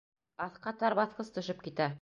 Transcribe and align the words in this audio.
Аҫҡа 0.45 0.73
тар 0.81 0.97
баҫҡыс 1.03 1.33
төшөп 1.39 1.67
китә. 1.69 1.89